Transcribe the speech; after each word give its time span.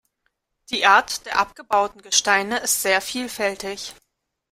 Die 0.71 0.87
Art 0.87 1.27
der 1.27 1.37
abgebauten 1.37 2.01
Gesteine 2.01 2.57
ist 2.57 2.81
sehr 2.81 3.01
vielfältig. 3.01 3.93